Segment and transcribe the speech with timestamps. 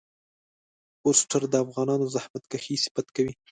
[0.99, 3.33] فورسټر د افغانانو زحمت کښی صفت کوي.